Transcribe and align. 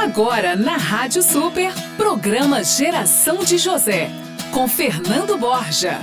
Agora 0.00 0.54
na 0.54 0.76
Rádio 0.76 1.24
Super, 1.24 1.72
programa 1.96 2.62
Geração 2.62 3.42
de 3.42 3.58
José, 3.58 4.08
com 4.52 4.68
Fernando 4.68 5.36
Borja. 5.36 5.98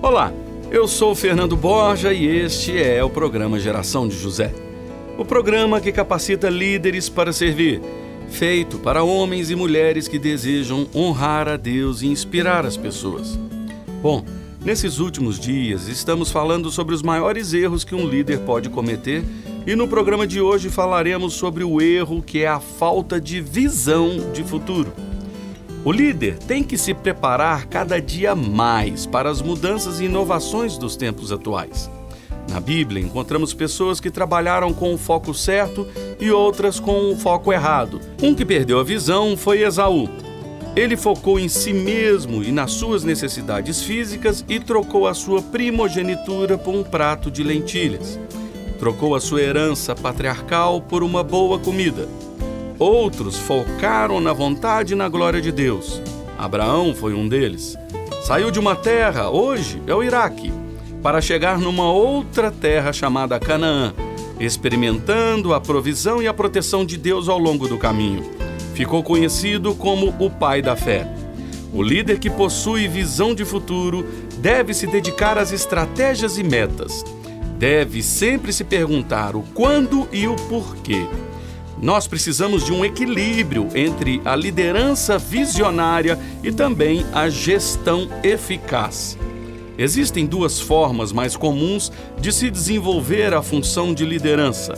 Olá, 0.00 0.32
eu 0.70 0.88
sou 0.88 1.14
Fernando 1.14 1.54
Borja 1.54 2.10
e 2.10 2.24
este 2.24 2.82
é 2.82 3.04
o 3.04 3.10
programa 3.10 3.60
Geração 3.60 4.08
de 4.08 4.18
José. 4.18 4.54
O 5.18 5.24
programa 5.24 5.82
que 5.82 5.92
capacita 5.92 6.48
líderes 6.48 7.10
para 7.10 7.30
servir, 7.30 7.82
feito 8.30 8.78
para 8.78 9.04
homens 9.04 9.50
e 9.50 9.54
mulheres 9.54 10.08
que 10.08 10.18
desejam 10.18 10.88
honrar 10.94 11.46
a 11.46 11.58
Deus 11.58 12.00
e 12.00 12.06
inspirar 12.06 12.64
as 12.64 12.76
pessoas. 12.78 13.38
Bom, 14.00 14.24
nesses 14.64 14.98
últimos 14.98 15.38
dias 15.38 15.88
estamos 15.88 16.30
falando 16.30 16.70
sobre 16.70 16.94
os 16.94 17.02
maiores 17.02 17.52
erros 17.52 17.84
que 17.84 17.94
um 17.94 18.08
líder 18.08 18.38
pode 18.40 18.70
cometer 18.70 19.22
e 19.66 19.76
no 19.76 19.86
programa 19.86 20.26
de 20.26 20.40
hoje 20.40 20.68
falaremos 20.68 21.34
sobre 21.34 21.62
o 21.62 21.80
erro 21.80 22.20
que 22.20 22.42
é 22.42 22.48
a 22.48 22.58
falta 22.58 23.20
de 23.20 23.40
visão 23.40 24.32
de 24.32 24.42
futuro. 24.42 24.92
O 25.84 25.92
líder 25.92 26.38
tem 26.38 26.62
que 26.62 26.76
se 26.76 26.92
preparar 26.94 27.66
cada 27.66 28.00
dia 28.00 28.34
mais 28.34 29.06
para 29.06 29.30
as 29.30 29.40
mudanças 29.40 30.00
e 30.00 30.04
inovações 30.04 30.76
dos 30.76 30.96
tempos 30.96 31.32
atuais. 31.32 31.90
Na 32.50 32.60
Bíblia, 32.60 33.02
encontramos 33.02 33.54
pessoas 33.54 34.00
que 34.00 34.10
trabalharam 34.10 34.72
com 34.72 34.92
o 34.92 34.98
foco 34.98 35.32
certo 35.32 35.86
e 36.20 36.30
outras 36.30 36.78
com 36.78 37.12
o 37.12 37.16
foco 37.16 37.52
errado. 37.52 38.00
Um 38.20 38.34
que 38.34 38.44
perdeu 38.44 38.78
a 38.78 38.84
visão 38.84 39.36
foi 39.36 39.62
Esaú. 39.62 40.08
Ele 40.74 40.96
focou 40.96 41.38
em 41.38 41.48
si 41.48 41.72
mesmo 41.72 42.42
e 42.42 42.50
nas 42.50 42.72
suas 42.72 43.04
necessidades 43.04 43.82
físicas 43.82 44.44
e 44.48 44.58
trocou 44.58 45.06
a 45.06 45.14
sua 45.14 45.40
primogenitura 45.40 46.58
por 46.58 46.74
um 46.74 46.82
prato 46.82 47.30
de 47.30 47.42
lentilhas 47.42 48.18
trocou 48.82 49.14
a 49.14 49.20
sua 49.20 49.40
herança 49.40 49.94
patriarcal 49.94 50.80
por 50.80 51.04
uma 51.04 51.22
boa 51.22 51.56
comida. 51.56 52.08
Outros 52.80 53.38
focaram 53.38 54.20
na 54.20 54.32
vontade 54.32 54.92
e 54.92 54.96
na 54.96 55.08
glória 55.08 55.40
de 55.40 55.52
Deus. 55.52 56.02
Abraão 56.36 56.92
foi 56.92 57.14
um 57.14 57.28
deles. 57.28 57.78
Saiu 58.24 58.50
de 58.50 58.58
uma 58.58 58.74
terra, 58.74 59.30
hoje 59.30 59.80
é 59.86 59.94
o 59.94 60.02
Iraque, 60.02 60.52
para 61.00 61.20
chegar 61.20 61.60
numa 61.60 61.92
outra 61.92 62.50
terra 62.50 62.92
chamada 62.92 63.38
Canaã, 63.38 63.94
experimentando 64.40 65.54
a 65.54 65.60
provisão 65.60 66.20
e 66.20 66.26
a 66.26 66.34
proteção 66.34 66.84
de 66.84 66.96
Deus 66.96 67.28
ao 67.28 67.38
longo 67.38 67.68
do 67.68 67.78
caminho. 67.78 68.24
Ficou 68.74 69.00
conhecido 69.04 69.76
como 69.76 70.12
o 70.18 70.28
pai 70.28 70.60
da 70.60 70.74
fé. 70.74 71.06
O 71.72 71.84
líder 71.84 72.18
que 72.18 72.28
possui 72.28 72.88
visão 72.88 73.32
de 73.32 73.44
futuro 73.44 74.04
deve 74.38 74.74
se 74.74 74.88
dedicar 74.88 75.38
às 75.38 75.52
estratégias 75.52 76.36
e 76.36 76.42
metas 76.42 77.04
deve 77.62 78.02
sempre 78.02 78.52
se 78.52 78.64
perguntar 78.64 79.36
o 79.36 79.42
quando 79.54 80.08
e 80.10 80.26
o 80.26 80.34
porquê. 80.34 81.06
Nós 81.80 82.08
precisamos 82.08 82.64
de 82.64 82.72
um 82.72 82.84
equilíbrio 82.84 83.68
entre 83.72 84.20
a 84.24 84.34
liderança 84.34 85.16
visionária 85.16 86.18
e 86.42 86.50
também 86.50 87.06
a 87.12 87.28
gestão 87.28 88.08
eficaz. 88.24 89.16
Existem 89.78 90.26
duas 90.26 90.60
formas 90.60 91.12
mais 91.12 91.36
comuns 91.36 91.92
de 92.20 92.32
se 92.32 92.50
desenvolver 92.50 93.32
a 93.32 93.40
função 93.40 93.94
de 93.94 94.04
liderança. 94.04 94.74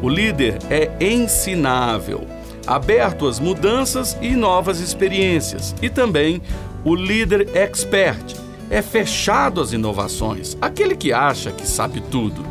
O 0.00 0.08
líder 0.08 0.58
é 0.70 0.92
ensinável, 1.04 2.24
aberto 2.68 3.26
às 3.26 3.40
mudanças 3.40 4.16
e 4.22 4.36
novas 4.36 4.78
experiências, 4.78 5.74
e 5.82 5.90
também 5.90 6.40
o 6.84 6.94
líder 6.94 7.48
expert, 7.56 8.36
é 8.70 8.82
fechado 8.82 9.60
às 9.60 9.72
inovações, 9.72 10.56
aquele 10.60 10.94
que 10.94 11.12
acha 11.12 11.50
que 11.50 11.66
sabe 11.66 12.00
tudo. 12.00 12.44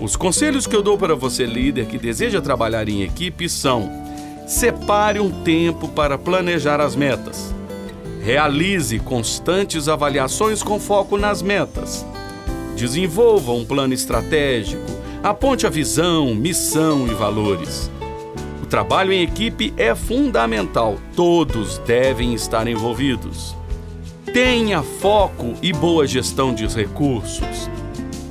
Os 0.00 0.16
conselhos 0.16 0.66
que 0.66 0.74
eu 0.74 0.82
dou 0.82 0.96
para 0.96 1.14
você, 1.14 1.44
líder 1.44 1.86
que 1.86 1.98
deseja 1.98 2.40
trabalhar 2.40 2.88
em 2.88 3.02
equipe, 3.02 3.48
são: 3.48 3.90
separe 4.46 5.18
um 5.18 5.42
tempo 5.42 5.88
para 5.88 6.16
planejar 6.16 6.80
as 6.80 6.94
metas. 6.94 7.54
Realize 8.22 8.98
constantes 9.00 9.88
avaliações 9.88 10.62
com 10.62 10.78
foco 10.78 11.16
nas 11.16 11.42
metas. 11.42 12.04
Desenvolva 12.76 13.52
um 13.52 13.64
plano 13.64 13.94
estratégico. 13.94 14.86
Aponte 15.22 15.66
a 15.66 15.70
visão, 15.70 16.34
missão 16.34 17.06
e 17.06 17.14
valores. 17.14 17.90
O 18.62 18.66
trabalho 18.66 19.12
em 19.12 19.22
equipe 19.22 19.74
é 19.76 19.94
fundamental. 19.94 20.96
Todos 21.16 21.78
devem 21.78 22.34
estar 22.34 22.68
envolvidos. 22.68 23.56
Tenha 24.32 24.82
foco 24.82 25.54
e 25.62 25.72
boa 25.72 26.06
gestão 26.06 26.54
de 26.54 26.66
recursos. 26.66 27.68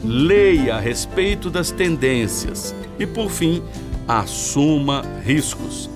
Leia 0.03 0.75
a 0.75 0.79
respeito 0.79 1.49
das 1.49 1.71
tendências 1.71 2.73
e, 2.99 3.05
por 3.05 3.31
fim, 3.31 3.63
assuma 4.07 5.03
riscos. 5.25 5.89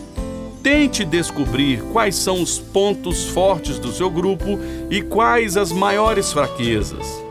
Tente 0.64 1.06
descobrir 1.06 1.84
quais 1.94 2.16
são 2.16 2.42
os 2.42 2.58
pontos 2.58 3.26
fortes 3.26 3.78
do 3.78 3.92
seu 3.92 4.10
grupo 4.10 4.60
e 4.90 5.04
quais 5.04 5.56
as 5.56 5.72
maiores 5.72 6.34
fraquezas. 6.34 7.24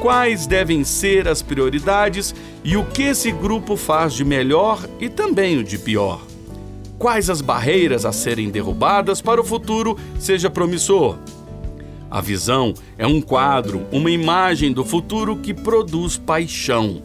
Quais 0.00 0.46
devem 0.46 0.82
ser 0.82 1.28
as 1.28 1.42
prioridades 1.42 2.34
e 2.64 2.74
o 2.76 2.86
que 2.86 3.02
esse 3.02 3.30
grupo 3.30 3.76
faz 3.76 4.14
de 4.14 4.24
melhor 4.24 4.88
e 4.98 5.10
também 5.10 5.58
o 5.58 5.64
de 5.64 5.78
pior. 5.78 6.22
Quais 6.98 7.28
as 7.28 7.42
barreiras 7.42 8.06
a 8.06 8.12
serem 8.12 8.48
derrubadas 8.48 9.20
para 9.20 9.40
o 9.40 9.44
futuro 9.44 9.96
seja 10.18 10.48
promissor 10.48 11.18
a 12.14 12.20
visão 12.20 12.72
é 12.96 13.04
um 13.04 13.20
quadro, 13.20 13.88
uma 13.90 14.08
imagem 14.08 14.72
do 14.72 14.84
futuro 14.84 15.34
que 15.34 15.52
produz 15.52 16.16
paixão. 16.16 17.02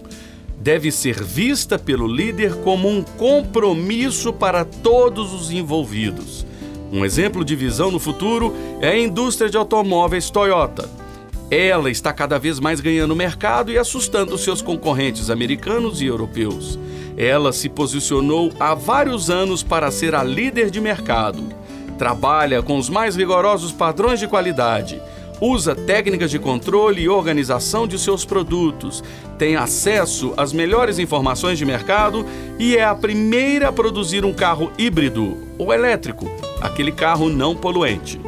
Deve 0.61 0.91
ser 0.91 1.23
vista 1.23 1.79
pelo 1.79 2.05
líder 2.05 2.53
como 2.57 2.87
um 2.87 3.01
compromisso 3.01 4.31
para 4.31 4.63
todos 4.63 5.33
os 5.33 5.49
envolvidos. 5.49 6.45
Um 6.91 7.03
exemplo 7.03 7.43
de 7.43 7.55
visão 7.55 7.89
no 7.89 7.97
futuro 7.97 8.53
é 8.81 8.89
a 8.89 8.99
indústria 8.99 9.49
de 9.49 9.57
automóveis 9.57 10.29
Toyota. 10.29 10.87
Ela 11.49 11.89
está 11.89 12.13
cada 12.13 12.37
vez 12.37 12.59
mais 12.59 12.79
ganhando 12.79 13.15
mercado 13.15 13.71
e 13.71 13.79
assustando 13.79 14.37
seus 14.37 14.61
concorrentes 14.61 15.31
americanos 15.31 16.03
e 16.03 16.05
europeus. 16.05 16.77
Ela 17.17 17.51
se 17.51 17.67
posicionou 17.67 18.53
há 18.59 18.75
vários 18.75 19.31
anos 19.31 19.63
para 19.63 19.89
ser 19.89 20.13
a 20.13 20.23
líder 20.23 20.69
de 20.69 20.79
mercado 20.79 21.58
trabalha 21.99 22.63
com 22.63 22.77
os 22.77 22.89
mais 22.89 23.17
rigorosos 23.17 23.73
padrões 23.73 24.21
de 24.21 24.27
qualidade, 24.27 25.01
usa 25.41 25.75
técnicas 25.75 26.31
de 26.31 26.39
controle 26.39 27.01
e 27.01 27.09
organização 27.09 27.85
de 27.85 27.99
seus 27.99 28.23
produtos, 28.23 29.03
tem 29.37 29.57
acesso 29.57 30.33
às 30.37 30.53
melhores 30.53 30.97
informações 30.97 31.57
de 31.57 31.65
mercado 31.65 32.25
e 32.57 32.75
é 32.77 32.85
a 32.85 32.95
primeira 32.95 33.67
a 33.67 33.71
produzir 33.71 34.23
um 34.23 34.33
carro 34.33 34.71
híbrido 34.77 35.37
ou 35.57 35.73
elétrico, 35.73 36.25
aquele 36.61 36.91
carro 36.91 37.29
não 37.29 37.53
poluente. 37.53 38.19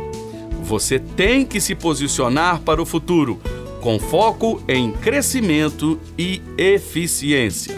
Você 0.64 1.00
tem 1.00 1.46
que 1.46 1.60
se 1.62 1.74
posicionar 1.74 2.60
para 2.60 2.82
o 2.82 2.86
futuro, 2.86 3.40
com 3.82 3.98
foco 3.98 4.62
em 4.68 4.92
crescimento 4.92 5.98
e 6.18 6.42
eficiência. 6.58 7.74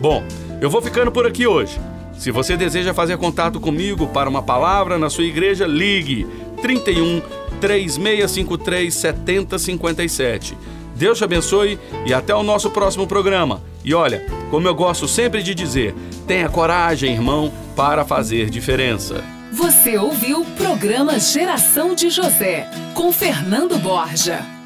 Bom, 0.00 0.22
eu 0.60 0.68
vou 0.68 0.82
ficando 0.82 1.10
por 1.10 1.26
aqui 1.26 1.46
hoje. 1.46 1.78
Se 2.18 2.32
você 2.32 2.56
deseja 2.56 2.92
fazer 2.92 3.16
contato 3.16 3.60
comigo 3.60 4.08
para 4.08 4.28
uma 4.28 4.42
palavra 4.42 4.98
na 4.98 5.08
sua 5.08 5.24
igreja, 5.24 5.66
ligue 5.66 6.26
31 6.60 7.22
3653 7.60 8.92
7057. 8.92 10.58
Deus 10.96 11.18
te 11.18 11.24
abençoe 11.24 11.78
e 12.04 12.12
até 12.12 12.34
o 12.34 12.42
nosso 12.42 12.70
próximo 12.70 13.06
programa. 13.06 13.62
E 13.84 13.94
olha, 13.94 14.26
como 14.50 14.66
eu 14.66 14.74
gosto 14.74 15.06
sempre 15.06 15.42
de 15.42 15.54
dizer, 15.54 15.94
tenha 16.26 16.48
coragem, 16.48 17.12
irmão, 17.12 17.52
para 17.76 18.04
fazer 18.04 18.50
diferença. 18.50 19.22
Você 19.52 19.96
ouviu 19.96 20.42
o 20.42 20.44
programa 20.44 21.18
Geração 21.18 21.94
de 21.94 22.10
José, 22.10 22.68
com 22.94 23.12
Fernando 23.12 23.78
Borja. 23.78 24.57